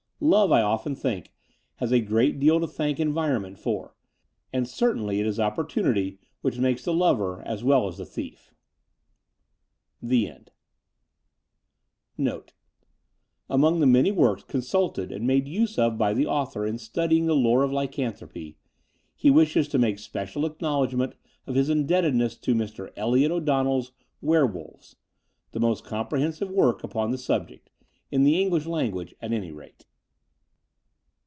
Love, 0.23 0.51
I 0.51 0.61
often 0.61 0.93
think, 0.93 1.33
has 1.77 1.91
a 1.91 1.99
great 1.99 2.39
deal 2.39 2.59
to 2.59 2.67
thank 2.67 2.99
environment 2.99 3.57
for: 3.57 3.95
and 4.53 4.67
certainly 4.69 5.19
it 5.19 5.25
is 5.25 5.39
opportimity 5.39 6.19
which 6.41 6.59
makes 6.59 6.85
the 6.85 6.93
lover 6.93 7.41
as 7.41 7.63
well 7.63 7.87
as 7.87 7.97
the 7.97 8.05
thief. 8.05 8.53
THE 9.99 10.27
END 10.29 10.51
NOTE. 12.19 12.53
Amongst 13.49 13.79
the 13.79 13.87
many 13.87 14.11
works 14.11 14.43
consulted 14.43 15.11
and 15.11 15.25
made 15.25 15.47
use 15.47 15.79
of 15.79 15.97
by 15.97 16.13
the 16.13 16.27
author 16.27 16.67
in 16.67 16.77
studying 16.77 17.25
the 17.25 17.33
lore 17.35 17.63
of 17.63 17.71
lycanthropy, 17.71 18.59
he 19.15 19.31
wishes 19.31 19.67
to 19.69 19.79
make 19.79 19.97
special 19.97 20.45
acknowledgment 20.45 21.15
of 21.47 21.55
his 21.55 21.67
indebtedness 21.67 22.37
to 22.41 22.53
Mr. 22.53 22.93
Elliott 22.95 23.31
O'Donnell's 23.31 23.91
Werewolves, 24.21 24.97
the 25.51 25.59
most 25.59 25.83
comprehensive 25.83 26.51
work 26.51 26.83
upon 26.83 27.09
the 27.09 27.17
subject— 27.17 27.71
in 28.11 28.21
the 28.21 28.39
English 28.39 28.67
language, 28.67 29.15
at 29.19 29.33
any 29.33 29.49
rate. 29.49 29.87